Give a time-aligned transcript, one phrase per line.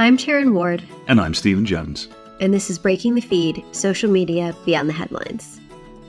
[0.00, 0.82] I'm Taryn Ward.
[1.08, 2.08] And I'm Stephen Jones.
[2.40, 5.60] And this is Breaking the Feed Social Media Beyond the Headlines.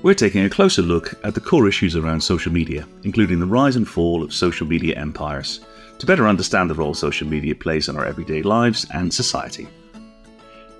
[0.01, 3.75] We're taking a closer look at the core issues around social media, including the rise
[3.75, 5.59] and fall of social media empires,
[5.99, 9.67] to better understand the role social media plays in our everyday lives and society.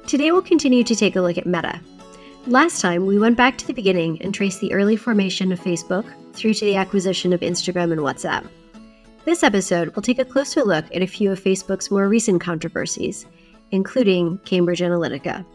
[0.07, 1.82] Today we'll continue to take a look at Meta.
[2.47, 6.05] Last time, we went back to the beginning and traced the early formation of Facebook
[6.33, 8.47] through to the acquisition of Instagram and WhatsApp.
[9.23, 13.27] This episode will take a closer look at a few of Facebook's more recent controversies,
[13.69, 15.46] including Cambridge Analytica.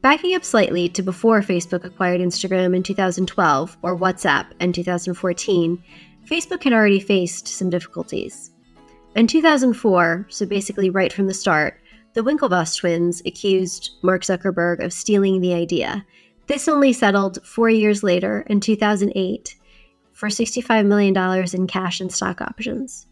[0.00, 5.84] Backing up slightly to before Facebook acquired Instagram in 2012 or WhatsApp in 2014,
[6.26, 8.52] Facebook had already faced some difficulties.
[9.14, 11.78] In 2004, so basically right from the start,
[12.14, 16.06] the Winklevoss twins accused Mark Zuckerberg of stealing the idea.
[16.46, 19.56] This only settled four years later in 2008
[20.14, 21.14] for $65 million
[21.52, 23.06] in cash and stock options.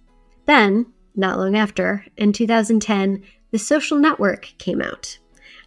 [0.48, 5.18] Then, not long after, in 2010, The Social Network came out.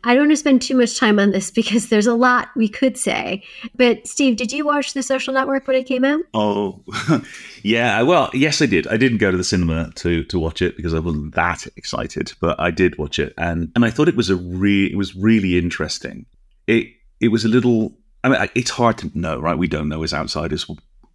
[0.03, 2.67] I don't want to spend too much time on this because there's a lot we
[2.67, 3.43] could say.
[3.75, 6.21] But Steve, did you watch The Social Network when it came out?
[6.33, 6.81] Oh,
[7.63, 8.01] yeah.
[8.01, 8.87] Well, yes, I did.
[8.87, 12.33] I didn't go to the cinema to to watch it because I wasn't that excited,
[12.41, 15.15] but I did watch it, and and I thought it was a re- it was
[15.15, 16.25] really interesting.
[16.65, 16.87] It
[17.19, 17.95] it was a little.
[18.23, 19.57] I mean, it's hard to know, right?
[19.57, 20.65] We don't know as outsiders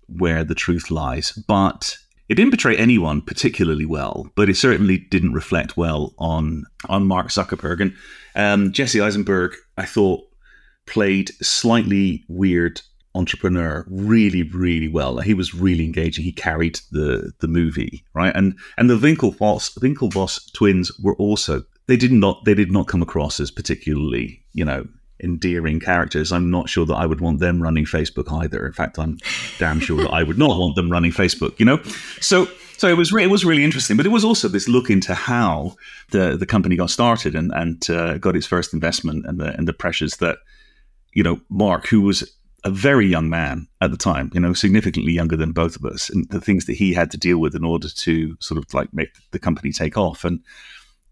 [0.07, 1.97] where the truth lies, but
[2.29, 7.29] it didn't portray anyone particularly well, but it certainly didn't reflect well on on Mark
[7.29, 7.95] Zuckerberg and
[8.35, 9.55] um, Jesse Eisenberg.
[9.77, 10.23] I thought
[10.87, 12.81] played slightly weird
[13.15, 15.19] entrepreneur really really well.
[15.19, 16.25] He was really engaging.
[16.25, 21.97] He carried the the movie right, and and the Winklevoss Winklevoss twins were also they
[21.97, 24.87] did not they did not come across as particularly you know
[25.20, 26.33] endearing characters.
[26.33, 28.67] I'm not sure that I would want them running Facebook either.
[28.67, 29.19] In fact, I'm
[29.59, 31.59] damn sure that I would not want them running Facebook.
[31.59, 31.83] You know,
[32.20, 34.91] so so it was re- it was really interesting, but it was also this look
[34.91, 35.77] into how
[36.11, 39.66] the the company got started and and uh, got its first investment and the and
[39.66, 40.38] the pressures that
[41.12, 42.31] you know Mark, who was
[42.65, 46.10] a very young man at the time, you know, significantly younger than both of us,
[46.10, 48.93] and the things that he had to deal with in order to sort of like
[48.93, 50.41] make the company take off and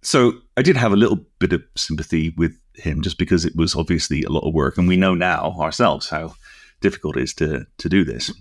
[0.05, 3.75] so I did have a little bit of sympathy with him just because it was
[3.75, 6.35] obviously a lot of work, and we know now ourselves how
[6.81, 8.33] difficult it is to to do this.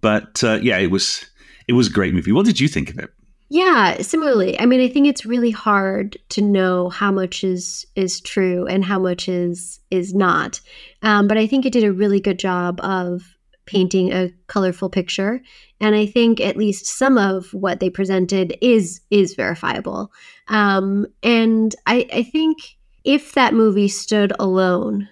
[0.00, 1.24] But uh, yeah, it was
[1.68, 2.32] it was a great movie.
[2.32, 3.10] What did you think of it?
[3.52, 4.58] Yeah, similarly.
[4.60, 8.84] I mean, I think it's really hard to know how much is is true and
[8.84, 10.60] how much is is not.
[11.02, 13.22] Um, but I think it did a really good job of
[13.66, 15.40] painting a colorful picture
[15.80, 20.10] and i think at least some of what they presented is is verifiable
[20.48, 25.08] um, and I, I think if that movie stood alone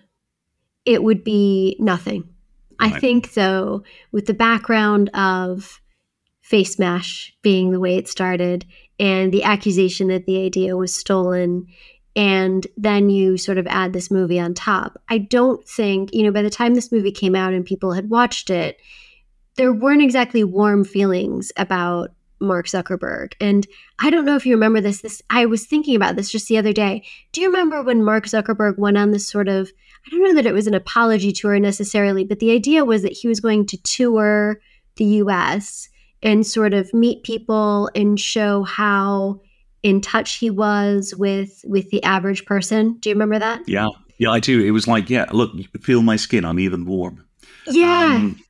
[0.85, 2.23] it would be nothing
[2.81, 2.93] right.
[2.93, 3.83] i think though
[4.13, 5.81] with the background of
[6.51, 8.65] Facemash being the way it started
[8.99, 11.67] and the accusation that the idea was stolen
[12.17, 15.01] and then you sort of add this movie on top.
[15.09, 18.11] I don't think, you know, by the time this movie came out and people had
[18.11, 18.77] watched it,
[19.55, 22.11] there weren't exactly warm feelings about
[22.41, 23.33] Mark Zuckerberg.
[23.41, 23.67] And
[23.99, 25.01] I don't know if you remember this.
[25.01, 27.05] This I was thinking about this just the other day.
[27.33, 29.71] Do you remember when Mark Zuckerberg went on this sort of
[30.07, 33.13] I don't know that it was an apology tour necessarily, but the idea was that
[33.13, 34.61] he was going to tour
[34.97, 35.89] the US
[36.23, 39.41] and sort of meet people and show how
[39.83, 42.95] in touch he was with with the average person.
[43.01, 43.69] Do you remember that?
[43.69, 43.89] Yeah,
[44.19, 44.65] yeah, I do.
[44.65, 46.45] It was like, yeah, look, feel my skin.
[46.45, 47.25] I'm even warm.
[47.67, 48.17] Yeah.
[48.17, 48.41] Um,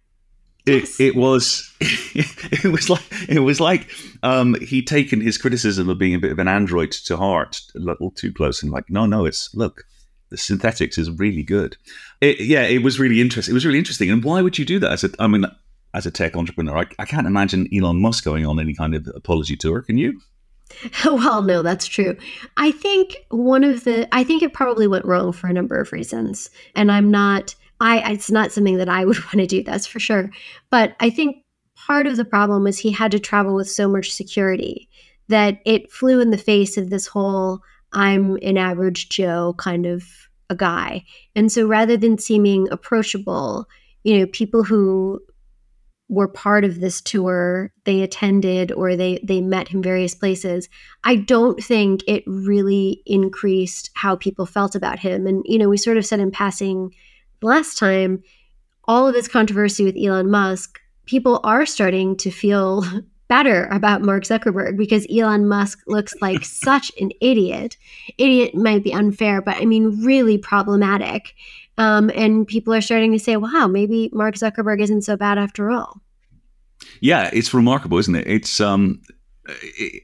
[0.68, 1.00] yes.
[1.00, 3.90] it was it was like it was like
[4.22, 7.78] um, he'd taken his criticism of being a bit of an android to heart a
[7.78, 9.84] little too close and like no no it's look
[10.30, 11.76] the synthetics is really good
[12.20, 14.78] it, yeah it was really interesting it was really interesting and why would you do
[14.78, 15.44] that as a I mean
[15.94, 19.08] as a tech entrepreneur I, I can't imagine Elon Musk going on any kind of
[19.14, 20.20] apology tour can you
[21.04, 22.16] well, no, that's true.
[22.56, 25.92] I think one of the, I think it probably went wrong for a number of
[25.92, 26.50] reasons.
[26.74, 30.00] And I'm not, I, it's not something that I would want to do, that's for
[30.00, 30.31] sure.
[30.71, 31.44] But I think
[31.77, 34.89] part of the problem was he had to travel with so much security
[35.28, 37.60] that it flew in the face of this whole,
[37.92, 40.04] I'm an average Joe kind of
[40.51, 41.04] a guy.
[41.34, 43.66] And so rather than seeming approachable,
[44.04, 45.21] you know, people who
[46.09, 50.69] were part of this tour they attended or they they met him various places
[51.04, 55.77] i don't think it really increased how people felt about him and you know we
[55.77, 56.91] sort of said in passing
[57.42, 58.22] last time
[58.84, 62.84] all of this controversy with elon musk people are starting to feel
[63.28, 67.76] better about mark zuckerberg because elon musk looks like such an idiot
[68.16, 71.34] idiot might be unfair but i mean really problematic
[71.78, 75.70] um, and people are starting to say, wow, maybe Mark Zuckerberg isn't so bad after
[75.70, 76.02] all.
[77.00, 78.26] Yeah, it's remarkable, isn't it?
[78.26, 79.00] It's um,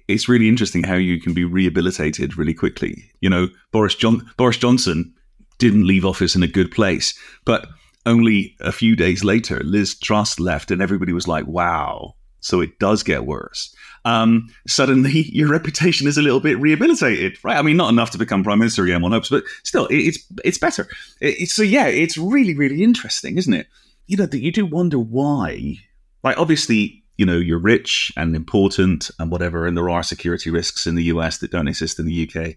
[0.08, 3.10] it's really interesting how you can be rehabilitated really quickly.
[3.20, 5.12] You know, Boris John Boris Johnson
[5.58, 7.66] didn't leave office in a good place, but
[8.06, 12.78] only a few days later, Liz Truss left, and everybody was like, "Wow." So it
[12.78, 13.74] does get worse.
[14.04, 17.56] Um, suddenly, your reputation is a little bit rehabilitated, right?
[17.56, 20.58] I mean, not enough to become prime minister again, one hopes, but still, it's it's
[20.58, 20.86] better.
[21.20, 23.66] It, so yeah, it's really really interesting, isn't it?
[24.06, 25.76] You know, that you do wonder why.
[26.22, 30.86] Like, obviously, you know, you're rich and important and whatever, and there are security risks
[30.86, 32.56] in the US that don't exist in the UK.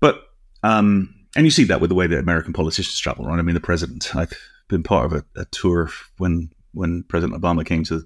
[0.00, 0.22] But
[0.62, 3.38] um, and you see that with the way that American politicians travel, right?
[3.38, 4.16] I mean, the president.
[4.16, 4.32] I've
[4.66, 8.02] been part of a, a tour when when President Obama came to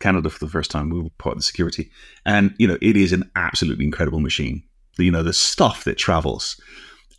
[0.00, 0.90] Canada for the first time.
[0.90, 1.92] We were part of the security,
[2.26, 4.64] and you know, it is an absolutely incredible machine.
[4.98, 6.60] You know, the stuff that travels,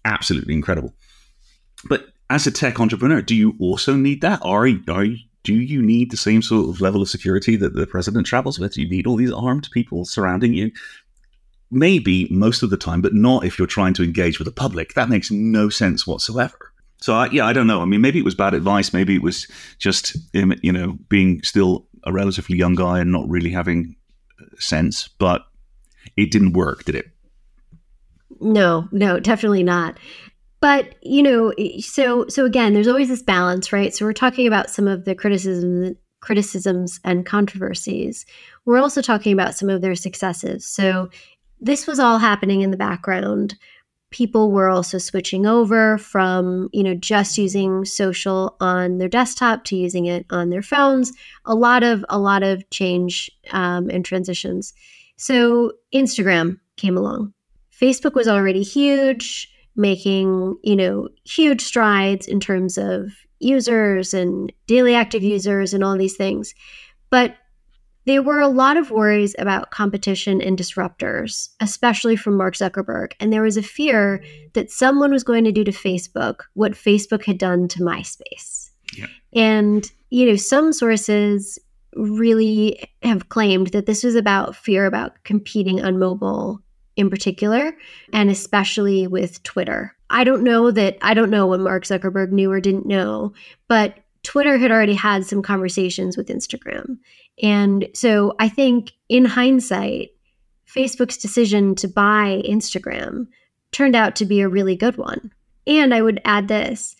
[0.04, 0.94] absolutely incredible.
[1.86, 4.42] But as a tech entrepreneur, do you also need that?
[4.44, 5.06] Are are
[5.44, 8.74] do you need the same sort of level of security that the president travels with?
[8.74, 10.72] Do you need all these armed people surrounding you?
[11.74, 14.94] Maybe most of the time, but not if you're trying to engage with the public.
[14.94, 16.72] That makes no sense whatsoever.
[17.02, 17.82] So I, yeah, I don't know.
[17.82, 18.94] I mean, maybe it was bad advice.
[18.94, 19.48] Maybe it was
[19.80, 23.96] just um, you know being still a relatively young guy and not really having
[24.40, 25.10] uh, sense.
[25.18, 25.46] But
[26.16, 27.08] it didn't work, did it?
[28.40, 29.98] No, no, definitely not
[30.64, 34.70] but you know so so again there's always this balance right so we're talking about
[34.70, 38.26] some of the criticisms criticisms and controversies
[38.64, 41.10] we're also talking about some of their successes so
[41.64, 43.56] this was all happening in the background.
[44.12, 49.76] People were also switching over from you know just using social on their desktop to
[49.76, 51.14] using it on their phones.
[51.46, 54.74] A lot of a lot of change um, and transitions.
[55.18, 57.34] So instagram came along.
[57.72, 64.96] Facebook was already huge making, you know, huge strides in terms of users and daily
[64.96, 66.54] active users and all these things.
[67.10, 67.36] But
[68.06, 73.14] there were a lot of worries about competition and disruptors, especially from Mark Zuckerberg.
[73.20, 74.24] And there was a fear
[74.54, 78.72] that someone was going to do to Facebook what Facebook had done to MySpace.
[78.98, 79.08] Yeah.
[79.34, 81.58] And, you know, some sources
[81.96, 86.60] really have claimed that this was about fear about competing on mobile
[86.96, 87.76] in particular,
[88.12, 89.96] and especially with Twitter.
[90.10, 93.34] I don't know that, I don't know what Mark Zuckerberg knew or didn't know,
[93.68, 96.98] but Twitter had already had some conversations with Instagram.
[97.42, 100.12] And so I think in hindsight,
[100.68, 103.28] Facebook's decision to buy Instagram
[103.72, 105.32] turned out to be a really good one.
[105.66, 106.96] And I would add this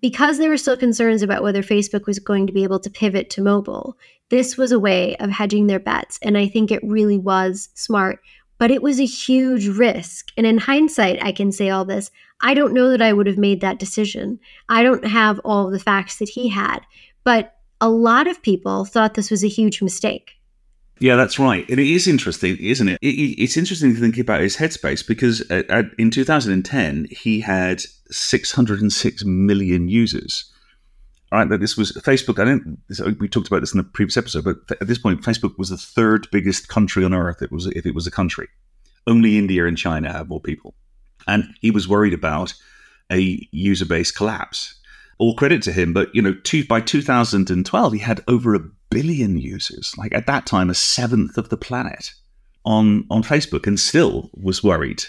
[0.00, 3.28] because there were still concerns about whether Facebook was going to be able to pivot
[3.30, 3.96] to mobile,
[4.30, 6.18] this was a way of hedging their bets.
[6.22, 8.20] And I think it really was smart
[8.60, 10.28] but it was a huge risk.
[10.36, 12.10] And in hindsight, I can say all this.
[12.42, 14.38] I don't know that I would have made that decision.
[14.68, 16.80] I don't have all the facts that he had,
[17.24, 20.32] but a lot of people thought this was a huge mistake.
[20.98, 21.66] Yeah, that's right.
[21.70, 22.98] And it is interesting, isn't it?
[23.00, 25.40] It's interesting to think about his headspace because
[25.98, 30.52] in 2010, he had 606 million users.
[31.32, 32.38] All right, that this was Facebook.
[32.38, 33.18] I don't.
[33.18, 35.76] We talked about this in the previous episode, but at this point, Facebook was the
[35.78, 37.40] third biggest country on earth.
[37.40, 38.48] It was if it was a country.
[39.06, 40.74] Only India and China have more people,
[41.26, 42.52] and he was worried about
[43.12, 44.74] a user base collapse.
[45.20, 49.38] All credit to him, but you know, two, by 2012, he had over a billion
[49.38, 49.92] users.
[49.96, 52.12] Like at that time, a seventh of the planet
[52.64, 55.04] on on Facebook, and still was worried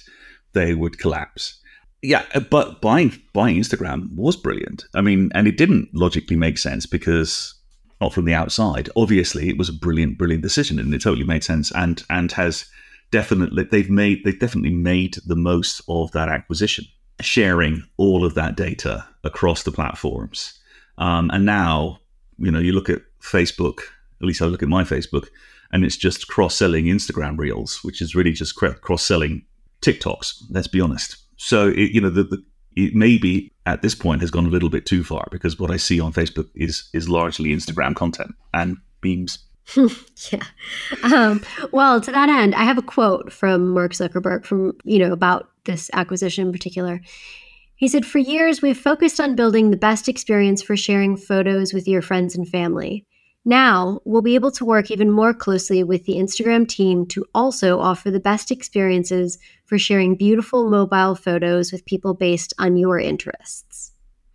[0.54, 1.62] they would collapse
[2.02, 4.86] yeah, uh, but buying buying Instagram was brilliant.
[4.96, 7.54] I mean, and it didn't logically make sense because
[8.00, 8.90] not from the outside.
[8.96, 11.72] Obviously, it was a brilliant, brilliant decision, and it totally made sense.
[11.72, 12.66] And and has
[13.12, 16.86] definitely they've made they've definitely made the most of that acquisition,
[17.20, 20.60] sharing all of that data across the platforms.
[20.98, 22.00] Um, and now,
[22.38, 23.80] you know, you look at Facebook.
[24.22, 25.28] At least I look at my Facebook,
[25.72, 29.46] and it's just cross selling Instagram Reels, which is really just cross selling
[29.82, 30.44] TikToks.
[30.50, 31.18] Let's be honest.
[31.38, 32.44] So it, you know the, the
[32.76, 35.78] it maybe at this point has gone a little bit too far because what I
[35.78, 39.40] see on Facebook is is largely Instagram content and memes.
[40.32, 40.44] yeah.
[41.04, 45.12] Um, well, to that end, I have a quote from Mark Zuckerberg from you know
[45.12, 47.02] about this acquisition in particular.
[47.82, 51.88] He said, "For years, we've focused on building the best experience for sharing photos with
[51.88, 53.08] your friends and family.
[53.44, 57.80] Now, we'll be able to work even more closely with the Instagram team to also
[57.80, 63.94] offer the best experiences for sharing beautiful mobile photos with people based on your interests.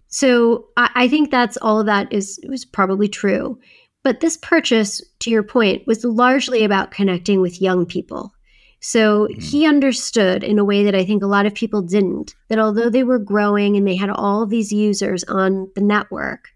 [0.09, 3.61] So, I, I think that's all of that is was probably true.
[4.03, 8.33] But this purchase, to your point, was largely about connecting with young people.
[8.81, 9.41] So mm-hmm.
[9.41, 12.91] he understood in a way that I think a lot of people didn't that although
[12.91, 16.51] they were growing and they had all these users on the network,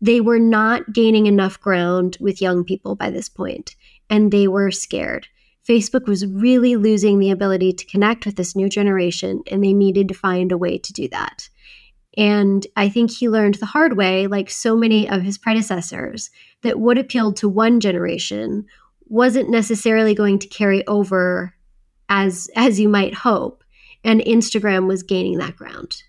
[0.00, 3.76] they were not gaining enough ground with young people by this point,
[4.10, 5.26] and they were scared.
[5.66, 10.08] Facebook was really losing the ability to connect with this new generation, and they needed
[10.08, 11.48] to find a way to do that.
[12.16, 16.30] And I think he learned the hard way, like so many of his predecessors,
[16.62, 18.66] that what appealed to one generation
[19.08, 21.54] wasn't necessarily going to carry over
[22.08, 23.62] as as you might hope.
[24.04, 26.02] And Instagram was gaining that ground.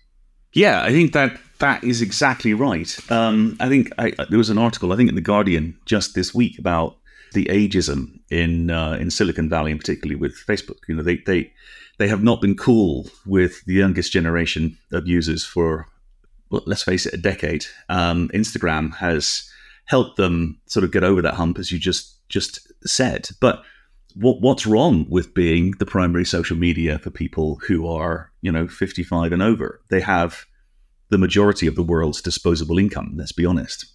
[0.52, 2.96] Yeah, I think that that is exactly right.
[3.10, 6.32] Um, I think I, there was an article, I think in the Guardian, just this
[6.34, 6.96] week about
[7.32, 10.78] the ageism in uh, in Silicon Valley, and particularly with Facebook.
[10.88, 11.52] You know, they they
[11.98, 15.88] they have not been cool with the youngest generation of users for,
[16.50, 17.66] well, let's face it, a decade.
[17.88, 19.50] Um, Instagram has
[19.86, 23.28] helped them sort of get over that hump, as you just just said.
[23.40, 23.62] But
[24.14, 28.68] what what's wrong with being the primary social media for people who are you know
[28.68, 29.80] 55 and over?
[29.90, 30.46] They have
[31.10, 33.14] the majority of the world's disposable income.
[33.16, 33.86] Let's be honest.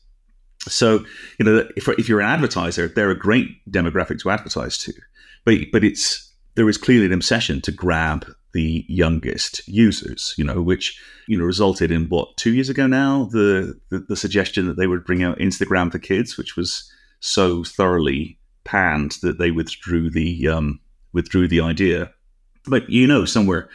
[0.68, 1.04] So,
[1.40, 4.94] you know, if, if you're an advertiser, they're a great demographic to advertise to,
[5.46, 10.62] but but it's there is clearly an obsession to grab the youngest users, you know,
[10.62, 14.78] which you know resulted in what two years ago now the the, the suggestion that
[14.78, 16.90] they would bring out Instagram for kids, which was
[17.20, 20.80] so thoroughly panned that they withdrew the um,
[21.14, 22.12] withdrew the idea.
[22.66, 23.70] But you know, somewhere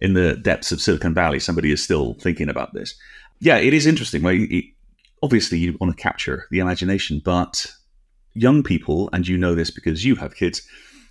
[0.00, 2.94] in the depths of Silicon Valley, somebody is still thinking about this.
[3.40, 4.22] Yeah, it is interesting.
[4.22, 4.40] Right?
[4.50, 4.64] It,
[5.22, 7.66] obviously you want to capture the imagination, but
[8.34, 10.62] young people, and you know this because you have kids,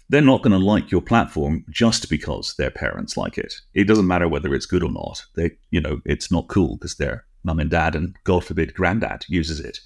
[0.10, 3.56] they're not going to like your platform just because their parents like it.
[3.74, 5.26] It doesn't matter whether it's good or not.
[5.36, 9.26] They, you know, it's not cool because their mum and dad and God forbid granddad
[9.28, 9.80] uses it.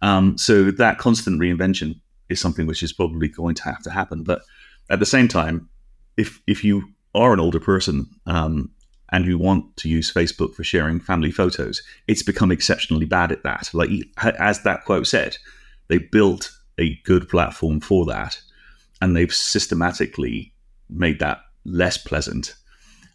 [0.00, 4.22] Um, so that constant reinvention is something which is probably going to have to happen.
[4.22, 4.42] But
[4.90, 5.68] at the same time,
[6.16, 8.70] if if you are an older person um,
[9.10, 13.42] and who want to use Facebook for sharing family photos, it's become exceptionally bad at
[13.42, 13.70] that.
[13.72, 15.36] Like as that quote said,
[15.88, 18.40] they built a good platform for that,
[19.00, 20.52] and they've systematically
[20.90, 22.54] made that less pleasant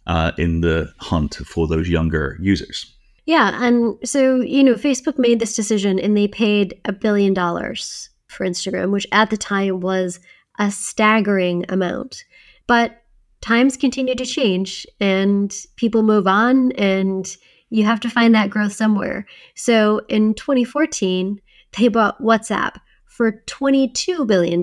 [0.06, 2.94] uh, in the hunt for those younger users.
[3.26, 8.10] Yeah, and so you know, Facebook made this decision, and they paid a billion dollars
[8.34, 10.20] for Instagram, which at the time was
[10.58, 12.24] a staggering amount.
[12.66, 13.02] But
[13.40, 17.36] times continue to change and people move on and
[17.70, 19.26] you have to find that growth somewhere.
[19.54, 21.40] So in 2014,
[21.76, 22.76] they bought WhatsApp
[23.06, 24.62] for $22 billion.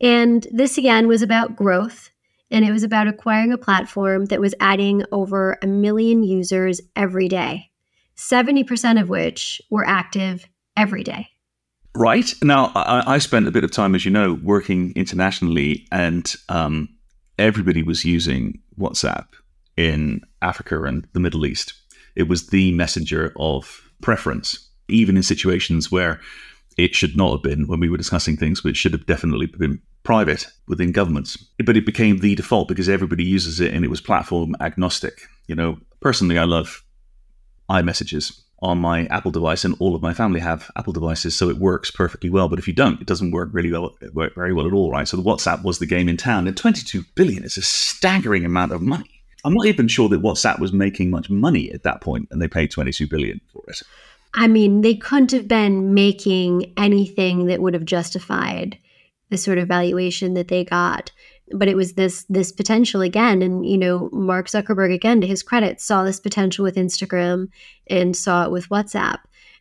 [0.00, 2.10] And this again was about growth
[2.50, 7.28] and it was about acquiring a platform that was adding over a million users every
[7.28, 7.70] day,
[8.16, 10.46] 70% of which were active
[10.76, 11.28] every day.
[11.96, 12.30] Right.
[12.42, 16.90] Now, I, I spent a bit of time, as you know, working internationally and um,
[17.38, 19.26] everybody was using WhatsApp
[19.78, 21.72] in Africa and the Middle East.
[22.14, 26.20] It was the messenger of preference, even in situations where
[26.76, 29.80] it should not have been when we were discussing things which should have definitely been
[30.02, 31.42] private within governments.
[31.64, 35.22] But it became the default because everybody uses it and it was platform agnostic.
[35.46, 36.84] You know, personally, I love
[37.70, 41.58] iMessages on my Apple device, and all of my family have Apple devices, so it
[41.58, 42.48] works perfectly well.
[42.48, 45.06] But if you don't, it doesn't work really well, work very well at all, right?
[45.06, 48.72] So the WhatsApp was the game in town, and 22 billion is a staggering amount
[48.72, 49.10] of money.
[49.44, 52.48] I'm not even sure that WhatsApp was making much money at that point, and they
[52.48, 53.82] paid 22 billion for it.
[54.34, 58.78] I mean, they couldn't have been making anything that would have justified
[59.30, 61.10] the sort of valuation that they got
[61.52, 65.42] but it was this this potential again and you know mark zuckerberg again to his
[65.42, 67.48] credit saw this potential with instagram
[67.88, 69.18] and saw it with whatsapp.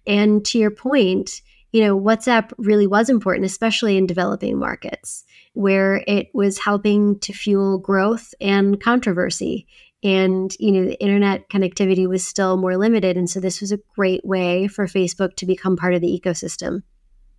[0.07, 5.23] And to your point you know whatsapp really was important especially in developing markets
[5.53, 9.67] where it was helping to fuel growth and controversy.
[10.03, 13.79] And you know the internet connectivity was still more limited and so this was a
[13.95, 16.81] great way for facebook to become part of the ecosystem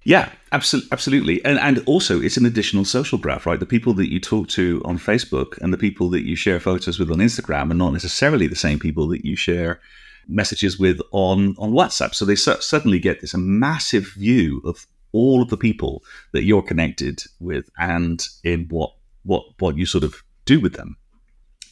[0.07, 3.59] yeah, absolutely, absolutely, and and also it's an additional social graph, right?
[3.59, 7.01] The people that you talk to on Facebook and the people that you share photos
[7.01, 9.81] with on Instagram are not necessarily the same people that you share
[10.29, 12.15] messages with on on WhatsApp.
[12.15, 16.63] So they suddenly get this a massive view of all of the people that you're
[16.63, 18.93] connected with and in what
[19.25, 20.97] what what you sort of do with them.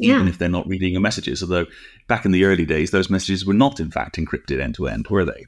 [0.00, 0.16] Yeah.
[0.16, 1.66] Even if they're not reading your messages, although
[2.08, 5.06] back in the early days, those messages were not, in fact, encrypted end to end,
[5.06, 5.46] were they?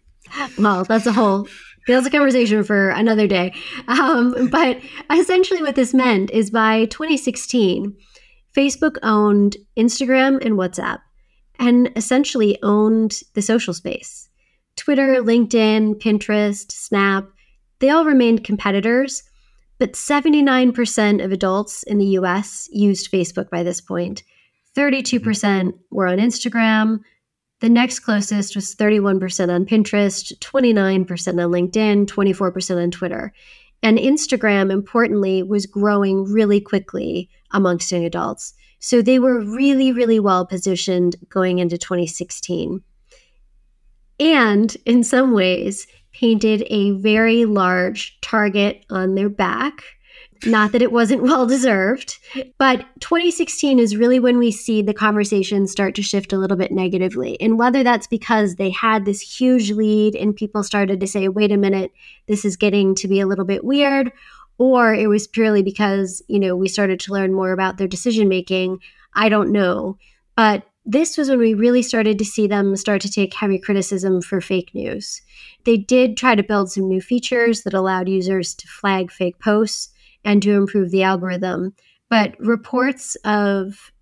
[0.57, 1.49] Well, that's a whole
[1.95, 3.53] that's a conversation for another day.
[3.89, 4.81] Um, but
[5.13, 7.97] essentially, what this meant is by 2016,
[8.57, 10.99] Facebook owned Instagram and WhatsApp
[11.59, 14.29] and essentially owned the social space.
[14.77, 17.29] Twitter, LinkedIn, Pinterest, Snap,
[17.79, 19.23] they all remained competitors,
[19.79, 24.23] but 79% of adults in the US used Facebook by this point.
[24.77, 27.01] 32% were on Instagram,
[27.61, 33.33] the next closest was 31% on Pinterest, 29% on LinkedIn, 24% on Twitter.
[33.83, 38.55] And Instagram, importantly, was growing really quickly amongst young adults.
[38.79, 42.83] So they were really, really well positioned going into 2016.
[44.19, 49.83] And in some ways, painted a very large target on their back.
[50.45, 52.19] Not that it wasn't well deserved,
[52.59, 56.73] but 2016 is really when we see the conversation start to shift a little bit
[56.73, 57.41] negatively.
[57.41, 61.53] And whether that's because they had this huge lead and people started to say, wait
[61.53, 61.93] a minute,
[62.27, 64.13] this is getting to be a little bit weird,
[64.59, 68.29] or it was purely because, you know, we started to learn more about their decision
[68.29, 68.81] making.
[69.15, 69.99] I don't know.
[70.37, 74.23] But this was when we really started to see them start to take heavy criticism
[74.23, 75.21] for fake news.
[75.65, 79.93] They did try to build some new features that allowed users to flag fake posts
[80.25, 81.75] and to improve the algorithm.
[82.09, 83.93] But reports of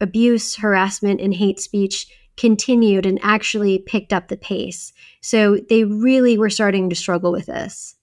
[0.00, 2.06] abuse, harassment, and hate speech
[2.36, 4.92] continued and actually picked up the pace.
[5.22, 7.94] So they really were starting to struggle with this.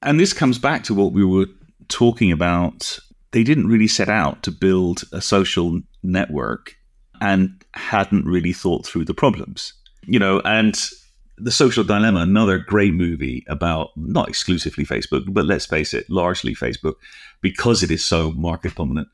[0.00, 1.46] And this comes back to what we were
[1.88, 2.98] talking about.
[3.32, 6.74] They didn't really set out to build a social network
[7.20, 9.74] and hadn't really thought through the problems.
[10.06, 10.80] You know, and
[11.38, 16.54] The Social Dilemma, another great movie about not exclusively Facebook, but let's face it, largely
[16.54, 16.94] Facebook,
[17.40, 19.08] because it is so market dominant,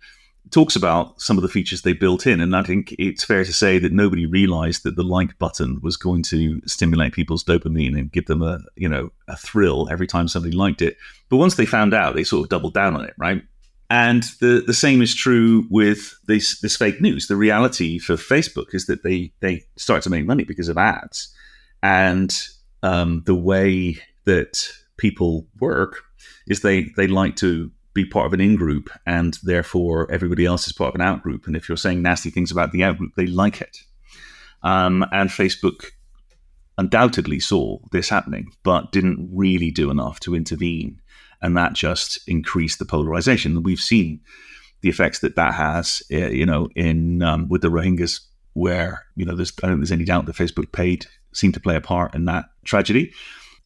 [0.51, 2.41] talks about some of the features they built in.
[2.41, 5.97] And I think it's fair to say that nobody realized that the like button was
[5.97, 10.29] going to stimulate people's dopamine and give them a, you know, a thrill every time
[10.29, 10.97] somebody liked it.
[11.29, 13.43] But once they found out, they sort of doubled down on it, right?
[13.91, 17.27] And the, the same is true with this, this fake news.
[17.27, 21.35] The reality for Facebook is that they, they start to make money because of ads.
[21.83, 22.37] And
[22.83, 26.03] um, the way that people work
[26.47, 30.67] is they, they like to be part of an in group, and therefore everybody else
[30.67, 31.47] is part of an out group.
[31.47, 33.79] And if you're saying nasty things about the out group, they like it.
[34.63, 35.87] Um, and Facebook
[36.77, 41.01] undoubtedly saw this happening, but didn't really do enough to intervene
[41.41, 43.63] and that just increased the polarization.
[43.63, 44.21] We've seen
[44.81, 48.21] the effects that that has, eh, you know, in um, with the Rohingyas,
[48.55, 51.07] where you know, there's I don't think there's any doubt that Facebook paid
[51.39, 53.13] seemed to play a part in that tragedy.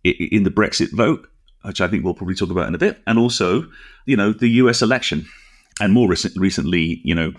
[0.04, 1.28] In the Brexit vote,
[1.64, 3.68] which I think we'll probably talk about in a bit, and also,
[4.04, 4.82] you know, the U.S.
[4.82, 5.26] election,
[5.80, 7.32] and more recent, recently, you know,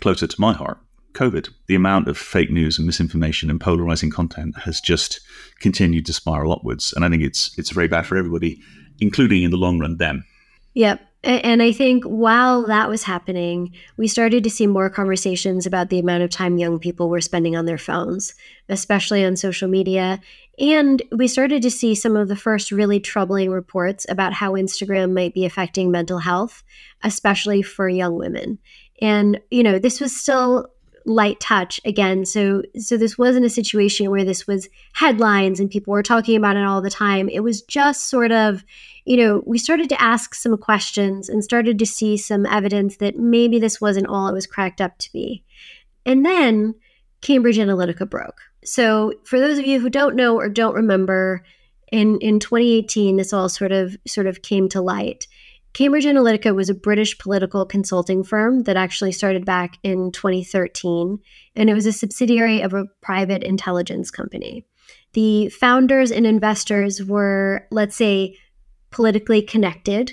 [0.00, 0.78] closer to my heart,
[1.12, 1.50] COVID.
[1.66, 5.20] The amount of fake news and misinformation and polarizing content has just
[5.60, 8.60] continued to spiral upwards, and I think it's it's very bad for everybody
[9.00, 10.24] including in the long run them.
[10.74, 11.00] Yep.
[11.26, 15.98] And I think while that was happening, we started to see more conversations about the
[15.98, 18.32] amount of time young people were spending on their phones,
[18.68, 20.20] especially on social media.
[20.60, 25.14] And we started to see some of the first really troubling reports about how Instagram
[25.14, 26.62] might be affecting mental health,
[27.02, 28.60] especially for young women.
[29.02, 30.68] And, you know, this was still
[31.08, 35.92] light touch again so so this wasn't a situation where this was headlines and people
[35.92, 38.64] were talking about it all the time it was just sort of
[39.06, 43.16] you know we started to ask some questions and started to see some evidence that
[43.16, 45.44] maybe this wasn't all it was cracked up to be.
[46.04, 46.74] And then
[47.20, 48.40] cambridge analytica broke.
[48.64, 51.44] So for those of you who don't know or don't remember
[51.92, 55.26] in in 2018 this all sort of sort of came to light.
[55.72, 61.18] Cambridge Analytica was a British political consulting firm that actually started back in 2013,
[61.54, 64.64] and it was a subsidiary of a private intelligence company.
[65.12, 68.38] The founders and investors were, let's say,
[68.96, 70.10] politically connected.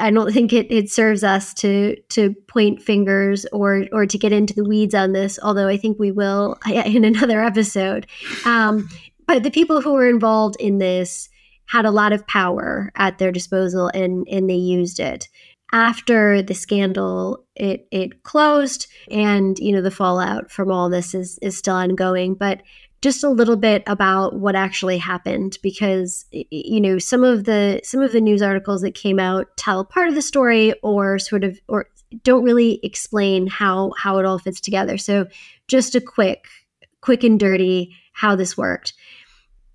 [0.00, 4.32] I don't think it, it serves us to to point fingers or or to get
[4.32, 8.06] into the weeds on this, although I think we will in another episode.
[8.44, 8.88] Um,
[9.28, 11.28] but the people who were involved in this
[11.66, 15.28] had a lot of power at their disposal and and they used it
[15.72, 21.38] after the scandal it it closed and you know the fallout from all this is
[21.42, 22.62] is still ongoing but
[23.06, 28.00] just a little bit about what actually happened because you know some of the some
[28.00, 31.56] of the news articles that came out tell part of the story or sort of
[31.68, 31.86] or
[32.24, 35.24] don't really explain how how it all fits together so
[35.68, 36.48] just a quick
[37.00, 38.92] quick and dirty how this worked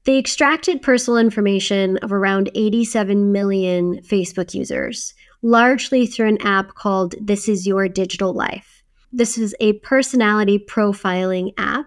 [0.03, 5.13] they extracted personal information of around 87 million Facebook users,
[5.43, 8.81] largely through an app called This Is Your Digital Life.
[9.13, 11.85] This is a personality profiling app.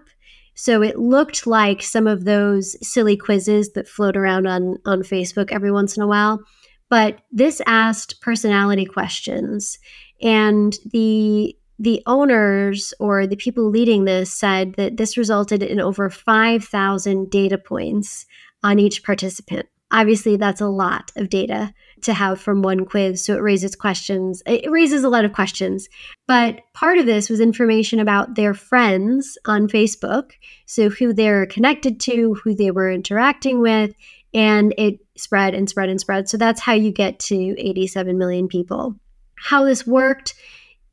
[0.55, 5.51] So it looked like some of those silly quizzes that float around on, on Facebook
[5.51, 6.41] every once in a while.
[6.89, 9.77] But this asked personality questions.
[10.21, 16.09] And the the owners or the people leading this said that this resulted in over
[16.09, 18.25] 5,000 data points
[18.63, 19.67] on each participant.
[19.91, 23.23] Obviously, that's a lot of data to have from one quiz.
[23.23, 24.41] So it raises questions.
[24.45, 25.87] It raises a lot of questions.
[26.27, 30.31] But part of this was information about their friends on Facebook.
[30.65, 33.93] So who they're connected to, who they were interacting with,
[34.33, 36.27] and it spread and spread and spread.
[36.27, 38.95] So that's how you get to 87 million people.
[39.37, 40.33] How this worked,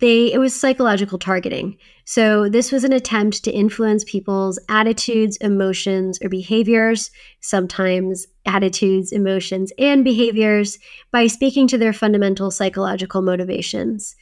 [0.03, 1.79] they it was psychological targeting.
[2.05, 7.11] So this was an attempt to influence people's attitudes, emotions, or behaviors,
[7.41, 10.79] sometimes attitudes, emotions, and behaviors
[11.13, 14.17] by speaking to their fundamental psychological motivations.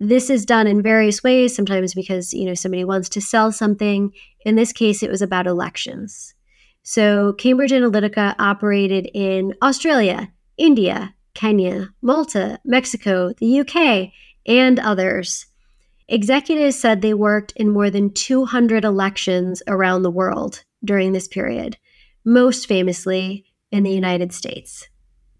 [0.00, 4.10] This is done in various ways, sometimes because, you know, somebody wants to sell something.
[4.44, 6.34] In this case, it was about elections.
[6.82, 14.10] So Cambridge Analytica operated in Australia, India, Kenya, Malta, Mexico, the UK,
[14.46, 15.46] and others.
[16.08, 21.78] Executives said they worked in more than 200 elections around the world during this period,
[22.24, 24.88] most famously in the United States.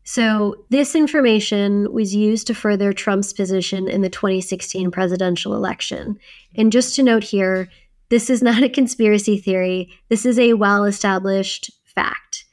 [0.05, 6.19] So, this information was used to further Trump's position in the 2016 presidential election.
[6.57, 7.69] And just to note here,
[8.09, 12.45] this is not a conspiracy theory, this is a well established fact.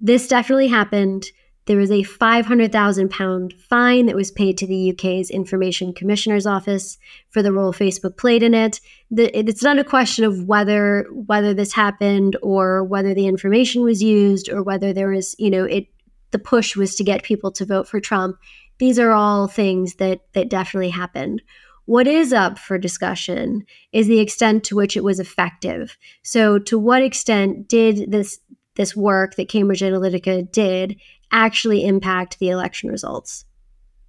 [0.00, 1.26] This definitely happened.
[1.70, 7.44] There was a £500,000 fine that was paid to the UK's Information Commissioner's Office for
[7.44, 8.80] the role Facebook played in it.
[9.08, 14.02] The, it's not a question of whether whether this happened or whether the information was
[14.02, 15.86] used or whether there was, you know, it
[16.32, 18.36] the push was to get people to vote for Trump.
[18.78, 21.40] These are all things that that definitely happened.
[21.84, 25.96] What is up for discussion is the extent to which it was effective.
[26.24, 28.40] So, to what extent did this
[28.74, 30.96] this work that Cambridge Analytica did
[31.32, 33.44] actually impact the election results.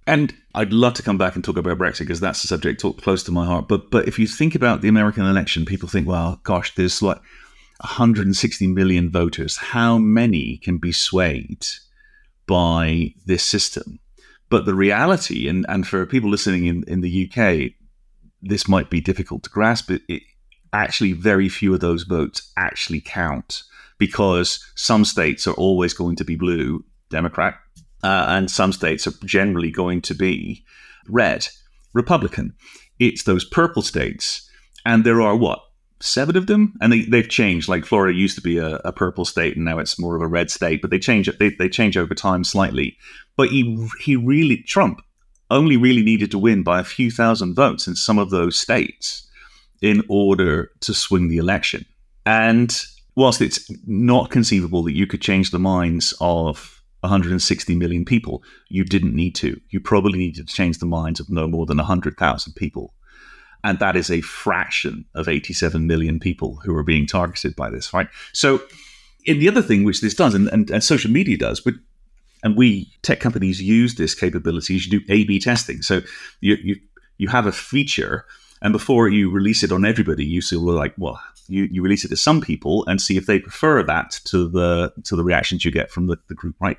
[0.06, 3.00] And I'd love to come back and talk about Brexit because that's a subject talk
[3.00, 3.68] close to my heart.
[3.68, 7.18] But but if you think about the American election, people think, well, gosh, there's like
[7.78, 9.56] 160 million voters.
[9.56, 11.66] How many can be swayed
[12.46, 14.00] by this system?
[14.48, 17.72] But the reality, and, and for people listening in, in the UK,
[18.42, 19.90] this might be difficult to grasp.
[19.90, 20.22] It, it
[20.72, 23.62] actually very few of those votes actually count
[23.98, 27.54] because some states are always going to be blue Democrat,
[28.02, 30.64] uh, and some states are generally going to be
[31.08, 31.46] red,
[31.94, 32.54] Republican.
[32.98, 34.50] It's those purple states,
[34.84, 35.60] and there are what
[36.00, 37.68] seven of them, and they, they've changed.
[37.68, 40.26] Like Florida used to be a, a purple state, and now it's more of a
[40.26, 40.82] red state.
[40.82, 41.38] But they change it.
[41.38, 42.96] They, they change over time slightly.
[43.36, 45.00] But he he really Trump
[45.50, 49.28] only really needed to win by a few thousand votes in some of those states
[49.80, 51.84] in order to swing the election.
[52.24, 52.74] And
[53.16, 56.71] whilst it's not conceivable that you could change the minds of
[57.02, 58.42] 160 million people.
[58.68, 59.60] You didn't need to.
[59.70, 62.94] You probably needed to change the minds of no more than 100,000 people.
[63.64, 67.92] And that is a fraction of 87 million people who are being targeted by this,
[67.92, 68.08] right?
[68.32, 68.60] So,
[69.24, 71.74] in the other thing which this does, and, and, and social media does, but
[72.42, 75.82] and we tech companies use this capability, is you do A/B testing.
[75.82, 76.02] So
[76.40, 76.76] you you
[77.18, 78.24] you have a feature,
[78.62, 82.04] and before you release it on everybody, you say, well, like, well, you, you release
[82.04, 85.64] it to some people and see if they prefer that to the to the reactions
[85.64, 86.78] you get from the, the group, right?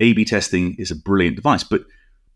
[0.00, 1.84] A B testing is a brilliant device, but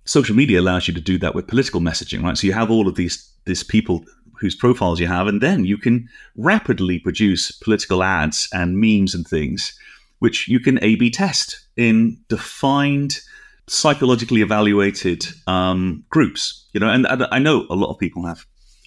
[0.05, 2.39] social media allows you to do that with political messaging, right?
[2.39, 4.05] So you have all of these these people
[4.41, 9.27] whose profiles you have, and then you can rapidly produce political ads and memes and
[9.27, 9.79] things,
[10.21, 13.21] which you can A B test in defined,
[13.67, 16.69] psychologically evaluated um, groups.
[16.73, 18.47] You know, and I know a lot of people have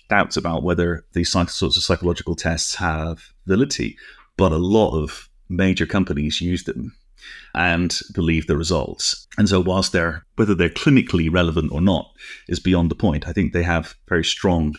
[0.10, 3.98] doubts about whether these sorts of psychological tests have validity,
[4.38, 6.94] but a lot of major companies use them
[7.54, 9.28] and believe the results.
[9.38, 12.12] And so, whilst they're whether they're clinically relevant or not
[12.48, 13.28] is beyond the point.
[13.28, 14.76] I think they have very strong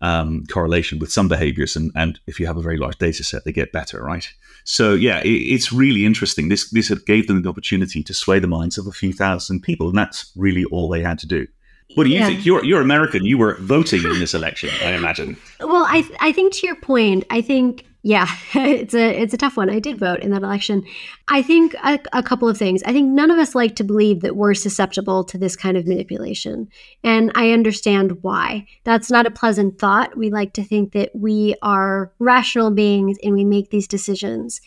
[0.00, 3.44] um, correlation with some behaviors, and, and if you have a very large data set,
[3.44, 4.28] they get better, right?
[4.64, 6.48] So, yeah, it, it's really interesting.
[6.48, 9.88] This this gave them the opportunity to sway the minds of a few thousand people,
[9.88, 11.46] and that's really all they had to do.
[11.94, 12.26] What do you yeah.
[12.26, 12.44] think?
[12.44, 13.24] You're you're American.
[13.24, 15.36] You were voting in this election, I imagine.
[15.60, 19.56] Well, I I think to your point, I think yeah, it's a it's a tough
[19.56, 19.70] one.
[19.70, 20.84] I did vote in that election.
[21.28, 22.82] I think a, a, couple of things.
[22.84, 25.86] I think none of us like to believe that we're susceptible to this kind of
[25.86, 26.68] manipulation,
[27.02, 28.66] and I understand why.
[28.84, 30.16] That's not a pleasant thought.
[30.16, 34.60] We like to think that we are rational beings and we make these decisions.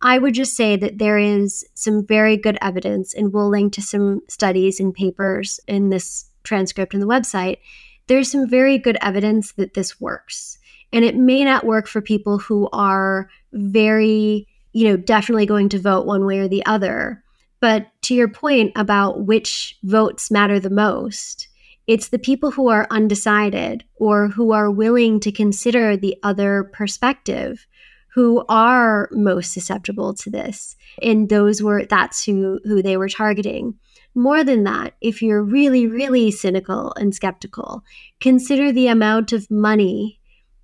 [0.00, 3.82] I would just say that there is some very good evidence, and we'll link to
[3.82, 7.58] some studies and papers in this transcript in the website,
[8.06, 10.58] there's some very good evidence that this works.
[10.92, 15.78] And it may not work for people who are very, you know, definitely going to
[15.78, 17.22] vote one way or the other.
[17.60, 21.48] But to your point about which votes matter the most,
[21.86, 27.66] it's the people who are undecided or who are willing to consider the other perspective
[28.14, 30.76] who are most susceptible to this.
[31.02, 33.74] And those were that's who who they were targeting.
[34.18, 37.84] More than that, if you're really, really cynical and skeptical,
[38.20, 40.18] consider the amount of money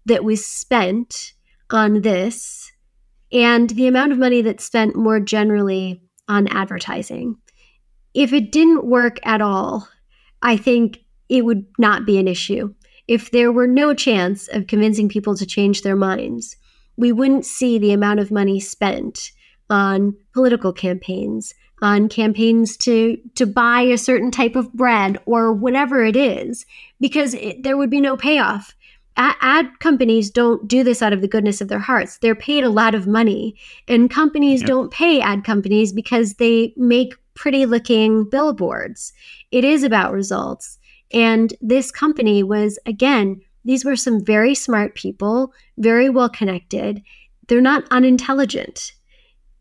[0.06, 1.34] that was spent
[1.70, 2.72] on this
[3.30, 7.36] and the amount of money that's spent more generally on advertising.
[8.12, 9.88] If it didn't work at all,
[10.42, 12.74] I think it would not be an issue.
[13.06, 16.56] If there were no chance of convincing people to change their minds,
[16.96, 19.30] we wouldn't see the amount of money spent
[19.70, 26.04] on political campaigns, on campaigns to to buy a certain type of bread or whatever
[26.04, 26.66] it is,
[27.00, 28.74] because it, there would be no payoff.
[29.16, 32.18] Ad companies don't do this out of the goodness of their hearts.
[32.18, 33.54] They're paid a lot of money,
[33.86, 34.66] and companies yeah.
[34.66, 39.12] don't pay ad companies because they make pretty looking billboards.
[39.52, 40.78] It is about results.
[41.12, 47.02] And this company was, again, these were some very smart people, very well connected.
[47.46, 48.92] They're not unintelligent.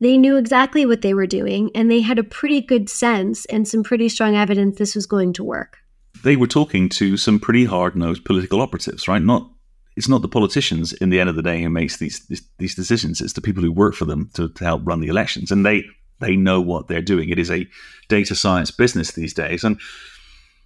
[0.04, 3.66] They knew exactly what they were doing, and they had a pretty good sense and
[3.66, 5.78] some pretty strong evidence this was going to work.
[6.26, 9.22] They were talking to some pretty hard-nosed political operatives, right?
[9.22, 9.50] Not
[9.96, 13.22] it's not the politicians in the end of the day who makes these these, decisions.
[13.22, 15.86] It's the people who work for them to, to help run the elections, and they
[16.20, 17.30] they know what they're doing.
[17.30, 17.66] It is a
[18.10, 19.80] data science business these days, and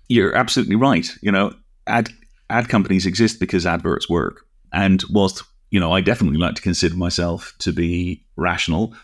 [0.08, 1.08] you're absolutely right.
[1.22, 1.54] You know,
[1.86, 2.10] ad
[2.50, 4.48] ad companies exist because adverts work.
[4.74, 8.96] And whilst, you know, I definitely like to consider myself to be rational,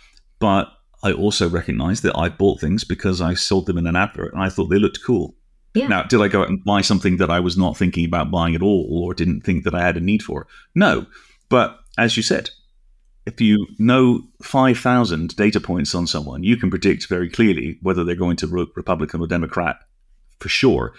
[0.44, 4.34] but I also recognize that I bought things because I sold them in an advert
[4.34, 5.36] and I thought they looked cool.
[5.74, 5.88] Yeah.
[5.88, 8.56] Now, did I go out and buy something that I was not thinking about buying
[8.56, 10.48] at all or didn't think that I had a need for?
[10.76, 11.06] No.
[11.48, 12.50] But as you said,
[13.26, 18.16] if you know 5,000 data points on someone, you can predict very clearly whether they're
[18.16, 19.78] going to vote Republican or Democrat
[20.42, 20.94] for sure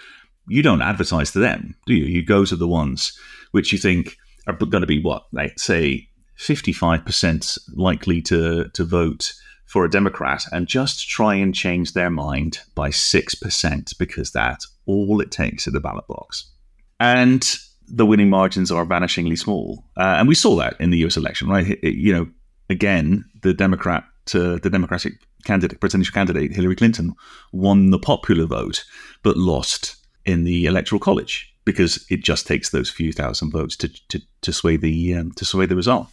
[0.47, 2.05] you don't advertise to them, do you?
[2.05, 3.15] You go to the ones
[3.51, 8.83] which you think are going to be what, like say, fifty-five percent likely to to
[8.83, 9.33] vote
[9.65, 14.67] for a Democrat, and just try and change their mind by six percent because that's
[14.85, 16.51] all it takes at the ballot box,
[16.99, 19.83] and the winning margins are vanishingly small.
[19.97, 21.17] Uh, and we saw that in the U.S.
[21.17, 21.67] election, right?
[21.83, 22.27] It, you know,
[22.69, 27.13] again, the Democrat, uh, the Democratic candidate, presidential candidate Hillary Clinton,
[27.51, 28.83] won the popular vote,
[29.23, 29.95] but lost
[30.25, 34.53] in the electoral college because it just takes those few thousand votes to to, to
[34.53, 36.07] sway the um, to sway the result.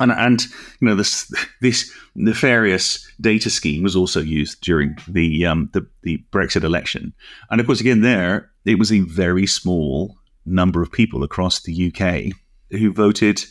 [0.00, 0.42] And, and
[0.80, 6.24] you know this this nefarious data scheme was also used during the, um, the the
[6.32, 7.12] Brexit election,
[7.50, 11.92] and of course again there it was a very small number of people across the
[11.92, 12.34] UK
[12.78, 13.44] who voted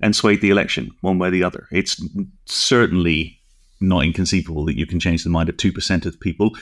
[0.00, 1.66] and swayed the election one way or the other.
[1.70, 2.00] It's
[2.46, 3.40] certainly
[3.80, 6.56] not inconceivable that you can change the mind of two percent of people,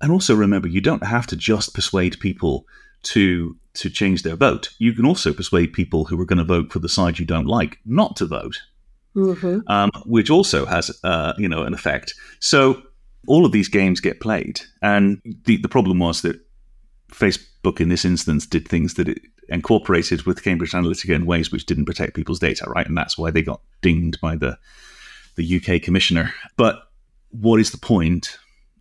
[0.00, 2.66] and also remember, you don't have to just persuade people
[3.04, 4.70] to to change their vote.
[4.78, 7.46] You can also persuade people who are going to vote for the side you don't
[7.46, 8.60] like not to vote,
[9.16, 9.60] mm-hmm.
[9.66, 12.14] um, which also has uh, you know an effect.
[12.40, 12.82] So
[13.26, 16.40] all of these games get played, and the the problem was that
[17.10, 21.66] Facebook in this instance did things that it incorporated with Cambridge Analytica in ways which
[21.66, 22.86] didn't protect people's data, right?
[22.86, 24.58] And that's why they got dinged by the
[25.36, 26.32] the UK commissioner.
[26.56, 26.82] But
[27.30, 28.38] what is the point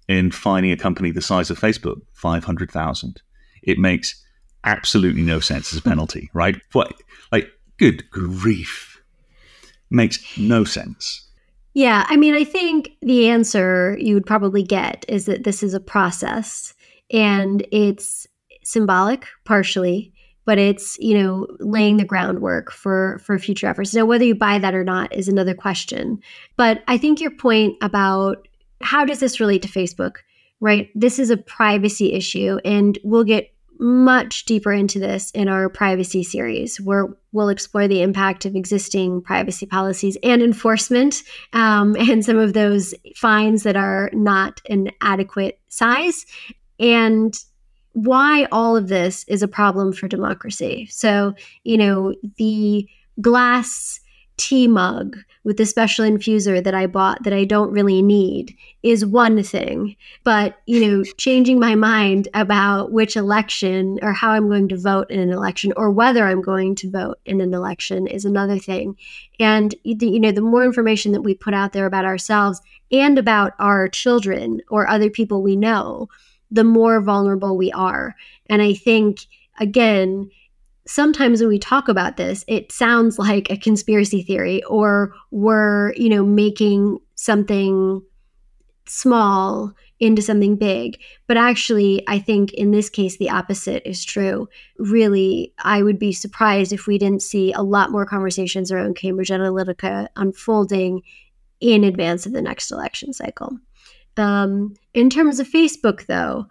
[0.07, 3.21] in finding a company the size of Facebook, 500,000.
[3.63, 4.23] It makes
[4.63, 6.59] absolutely no sense as a penalty, right?
[6.73, 6.93] What,
[7.31, 8.94] like, good grief.
[9.95, 11.21] Makes no sense.
[11.73, 15.73] Yeah, I mean, I think the answer you would probably get is that this is
[15.73, 16.73] a process
[17.13, 18.27] and it's
[18.63, 20.11] symbolic partially,
[20.45, 23.93] but it's, you know, laying the groundwork for for future efforts.
[23.93, 26.19] Now whether you buy that or not is another question.
[26.57, 28.49] But I think your point about
[28.81, 30.17] how does this relate to Facebook?
[30.59, 30.89] Right?
[30.93, 36.23] This is a privacy issue, and we'll get much deeper into this in our privacy
[36.23, 41.21] series, where we'll explore the impact of existing privacy policies and enforcement,
[41.53, 46.25] um, and some of those fines that are not an adequate size,
[46.79, 47.37] and
[47.91, 50.87] why all of this is a problem for democracy.
[50.89, 52.87] So, you know, the
[53.21, 53.99] glass
[54.37, 59.05] tea mug with the special infuser that I bought that I don't really need is
[59.05, 59.95] one thing.
[60.23, 65.09] But, you know, changing my mind about which election or how I'm going to vote
[65.09, 68.97] in an election or whether I'm going to vote in an election is another thing.
[69.39, 73.53] And, you know, the more information that we put out there about ourselves and about
[73.59, 76.09] our children or other people we know,
[76.51, 78.15] the more vulnerable we are.
[78.47, 79.25] And I think,
[79.59, 80.29] again,
[80.87, 86.09] sometimes when we talk about this, it sounds like a conspiracy theory or we're, you
[86.09, 88.01] know, making something
[88.87, 90.99] small into something big.
[91.27, 94.47] But actually, I think in this case, the opposite is true.
[94.77, 99.29] Really, I would be surprised if we didn't see a lot more conversations around Cambridge
[99.29, 101.01] Analytica unfolding
[101.61, 103.57] in advance of the next election cycle.
[104.17, 106.45] Um, in terms of Facebook, though,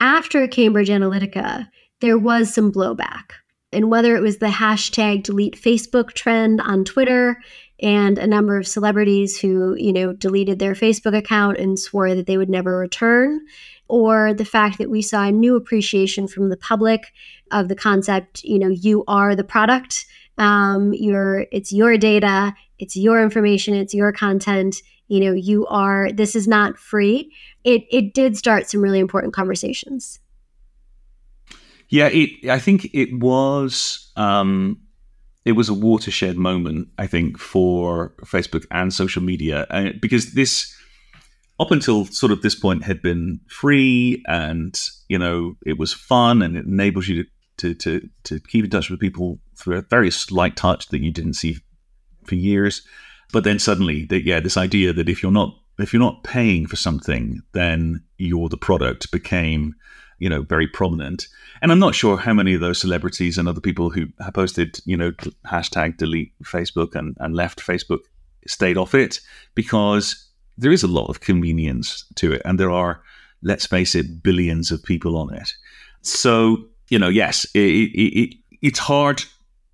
[0.00, 1.68] after Cambridge Analytica,
[2.00, 3.32] there was some blowback.
[3.72, 7.38] And whether it was the hashtag delete Facebook trend on Twitter,
[7.80, 12.26] and a number of celebrities who, you know, deleted their Facebook account and swore that
[12.26, 13.40] they would never return,
[13.88, 17.12] or the fact that we saw a new appreciation from the public
[17.50, 20.06] of the concept, you know, you are the product.
[20.38, 24.82] Um, your it's your data, it's your information, it's your content.
[25.08, 27.32] You know, you are this is not free.
[27.64, 30.20] It it did start some really important conversations.
[31.94, 32.50] Yeah, it.
[32.50, 34.10] I think it was.
[34.16, 34.80] Um,
[35.44, 40.74] it was a watershed moment, I think, for Facebook and social media, uh, because this,
[41.60, 44.76] up until sort of this point, had been free, and
[45.08, 48.70] you know, it was fun, and it enables you to to to, to keep in
[48.72, 51.58] touch with people through a very slight touch that you didn't see
[52.24, 52.82] for years.
[53.32, 56.66] But then suddenly, that yeah, this idea that if you're not if you're not paying
[56.66, 59.76] for something, then you're the product became
[60.24, 61.28] you know, very prominent.
[61.60, 64.80] And I'm not sure how many of those celebrities and other people who have posted,
[64.86, 65.10] you know,
[65.46, 67.98] hashtag delete Facebook and, and left Facebook
[68.46, 69.20] stayed off it
[69.54, 72.40] because there is a lot of convenience to it.
[72.46, 73.02] And there are,
[73.42, 75.52] let's face it, billions of people on it.
[76.00, 79.22] So, you know, yes, it, it, it, it's hard.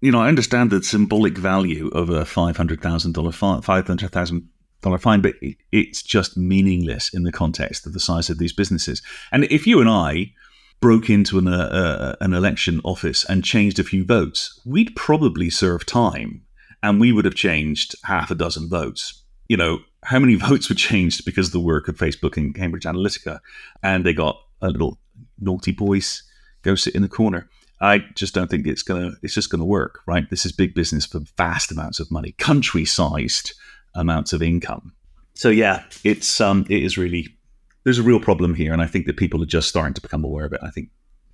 [0.01, 2.77] You know, I understand the symbolic value of a $500,000,
[3.13, 4.43] $500,000
[4.83, 5.35] fine, but
[5.73, 9.03] it's just meaningless in the context of the size of these businesses.
[9.33, 10.33] And if you and I
[10.81, 15.51] broke into an, uh, uh, an election office and changed a few votes, we'd probably
[15.51, 16.43] serve time
[16.83, 19.23] and we would have changed half a dozen votes.
[19.49, 22.85] You know, how many votes were changed because of the work of Facebook and Cambridge
[22.85, 23.41] Analytica?
[23.83, 24.99] And they got a little
[25.39, 26.23] naughty boys
[26.63, 27.49] go sit in the corner.
[27.83, 29.13] I just don't think it's gonna.
[29.23, 30.29] It's just gonna work, right?
[30.29, 33.55] This is big business for vast amounts of money, country-sized
[33.95, 34.93] amounts of income.
[35.35, 37.37] So yeah, it's um, it is really
[37.85, 40.25] there's a real problem here, and I think that people are just starting to become
[40.25, 40.61] aware of it.
[40.63, 40.91] I think,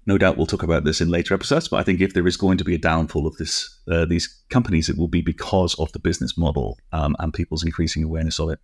[0.06, 1.68] no doubt, we'll talk about this in later episodes.
[1.68, 4.42] But I think if there is going to be a downfall of this uh, these
[4.48, 8.50] companies, it will be because of the business model um, and people's increasing awareness of
[8.50, 8.60] it.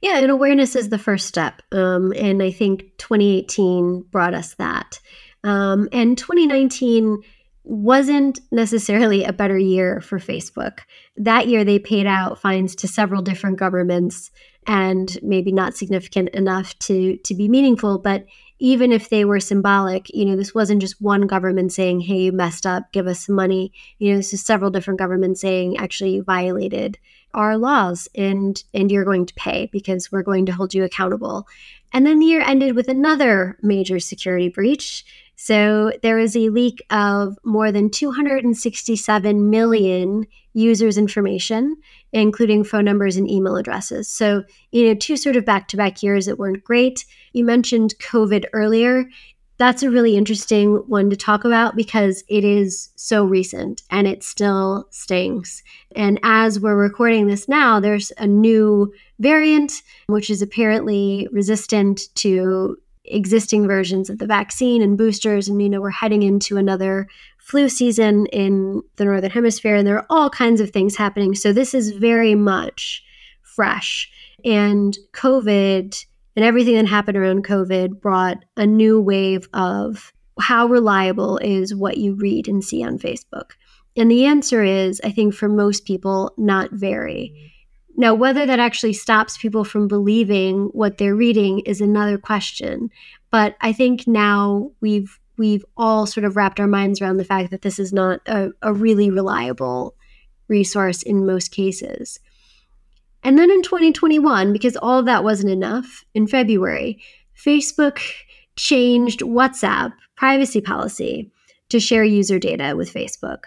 [0.00, 4.98] Yeah, and awareness is the first step, um, and I think 2018 brought us that,
[5.44, 7.22] um, and 2019
[7.64, 10.80] wasn't necessarily a better year for Facebook.
[11.16, 14.30] That year, they paid out fines to several different governments,
[14.66, 17.98] and maybe not significant enough to to be meaningful.
[17.98, 18.26] But
[18.58, 22.32] even if they were symbolic, you know, this wasn't just one government saying, "Hey, you
[22.32, 26.14] messed up, give us some money." You know, this is several different governments saying, "Actually,
[26.14, 26.98] you violated
[27.34, 31.46] our laws, and and you're going to pay because we're going to hold you accountable."
[31.92, 35.04] And then the year ended with another major security breach
[35.44, 41.78] so there is a leak of more than 267 million users' information,
[42.12, 44.08] including phone numbers and email addresses.
[44.08, 47.04] So, you know, two sort of back to back years that weren't great.
[47.32, 49.06] You mentioned COVID earlier.
[49.58, 54.22] That's a really interesting one to talk about because it is so recent and it
[54.22, 55.64] still stings.
[55.96, 59.72] And as we're recording this now, there's a new variant,
[60.06, 65.48] which is apparently resistant to existing versions of the vaccine and boosters.
[65.48, 69.96] And, you know, we're heading into another flu season in the Northern Hemisphere, and there
[69.96, 71.34] are all kinds of things happening.
[71.34, 73.02] So this is very much
[73.42, 74.10] fresh.
[74.44, 76.04] And COVID
[76.36, 81.98] and everything that happened around COVID brought a new wave of how reliable is what
[81.98, 83.50] you read and see on Facebook.
[83.96, 87.51] And the answer is, I think, for most people, not very.
[87.96, 92.90] Now, whether that actually stops people from believing what they're reading is another question.
[93.30, 97.50] But I think now we've we've all sort of wrapped our minds around the fact
[97.50, 99.94] that this is not a, a really reliable
[100.48, 102.20] resource in most cases.
[103.24, 107.00] And then in 2021, because all of that wasn't enough, in February,
[107.36, 108.00] Facebook
[108.56, 111.30] changed WhatsApp privacy policy
[111.70, 113.44] to share user data with Facebook.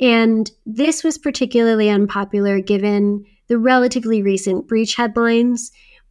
[0.00, 5.70] And this was particularly unpopular given the relatively recent breach headlines,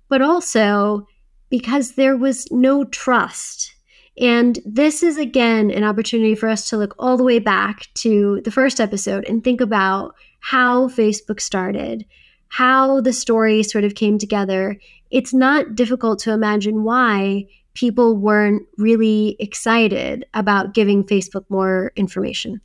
[0.10, 1.08] but also
[1.50, 3.76] because there was no trust.
[4.20, 8.42] And this is again an opportunity for us to look all the way back to
[8.44, 12.06] the first episode and think about how Facebook started,
[12.50, 14.78] how the story sort of came together.
[15.10, 22.62] It's not difficult to imagine why people weren't really excited about giving Facebook more information.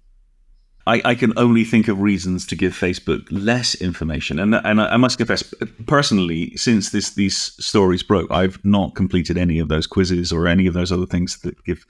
[0.89, 4.39] I, I, can only think of reasons to give Facebook less information.
[4.39, 5.45] And and I, must confess,
[5.87, 10.67] personally, since this these stories broke, I've not completed any of those quizzes or any
[10.67, 11.85] of those other things that give,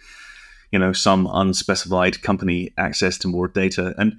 [0.72, 3.94] you know, some unspecified company access to more data.
[3.98, 4.14] And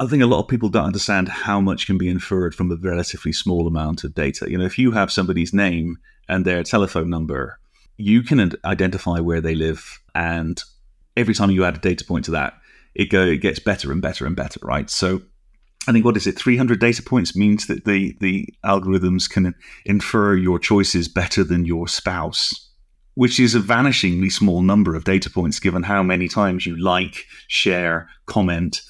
[0.00, 2.76] I think a lot of people don't understand how much can be inferred from a
[2.76, 4.50] relatively small amount of data.
[4.50, 5.98] You know, if you have somebody's name
[6.28, 7.60] and their telephone number,
[7.96, 10.60] you can identify where they live, and
[11.16, 12.54] every time you add a data point to that
[12.96, 14.90] it go it gets better and better and better, right?
[14.90, 15.22] So
[15.86, 20.34] I think what is it, 300 data points means that the the algorithms can infer
[20.34, 22.70] your choices better than your spouse,
[23.14, 27.24] which is a vanishingly small number of data points given how many times you like,
[27.46, 28.80] share, comment,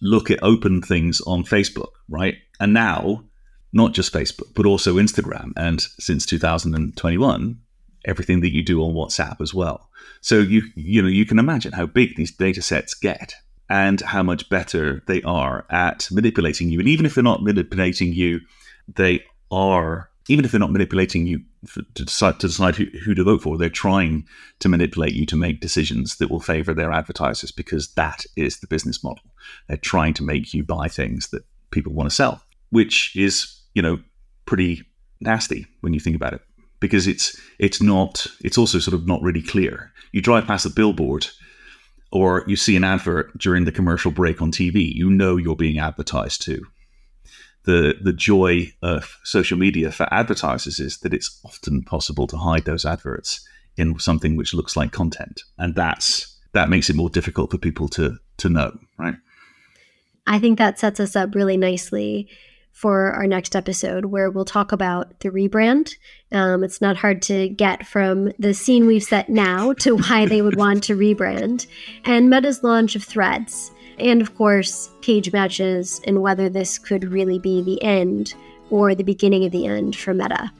[0.00, 2.36] look at open things on Facebook, right?
[2.58, 3.24] And now,
[3.72, 7.58] not just Facebook, but also Instagram, and since 2021,
[8.04, 9.88] everything that you do on WhatsApp as well.
[10.20, 13.34] So you you know you can imagine how big these data sets get
[13.68, 16.78] and how much better they are at manipulating you.
[16.78, 18.40] And even if they're not manipulating you,
[18.96, 21.40] they are even if they're not manipulating you
[21.74, 24.26] to decide to decide who, who to vote for, they're trying
[24.60, 28.66] to manipulate you to make decisions that will favor their advertisers because that is the
[28.66, 29.24] business model.
[29.68, 33.82] They're trying to make you buy things that people want to sell, which is you
[33.82, 33.98] know
[34.44, 34.82] pretty
[35.20, 36.42] nasty when you think about it
[36.82, 39.90] because it's it's not it's also sort of not really clear.
[40.10, 41.28] You drive past a billboard
[42.10, 45.78] or you see an advert during the commercial break on TV, you know you're being
[45.78, 46.60] advertised to.
[47.64, 52.66] The the joy of social media for advertisers is that it's often possible to hide
[52.66, 55.42] those adverts in something which looks like content.
[55.56, 59.14] And that's that makes it more difficult for people to to know, right?
[60.26, 62.28] I think that sets us up really nicely
[62.72, 65.94] for our next episode, where we'll talk about the rebrand.
[66.32, 70.42] Um, it's not hard to get from the scene we've set now to why they
[70.42, 71.66] would want to rebrand,
[72.04, 77.38] and Meta's launch of Threads, and of course, page matches, and whether this could really
[77.38, 78.34] be the end
[78.70, 80.50] or the beginning of the end for Meta.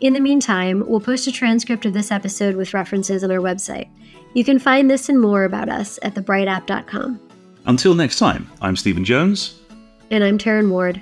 [0.00, 3.88] In the meantime, we'll post a transcript of this episode with references on our website.
[4.34, 7.20] You can find this and more about us at thebrightapp.com.
[7.66, 9.60] Until next time, I'm Stephen Jones.
[10.10, 11.00] And I'm Taryn Ward.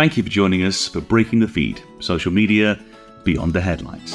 [0.00, 2.80] Thank you for joining us for Breaking the Feed, social media
[3.22, 4.14] beyond the headlines.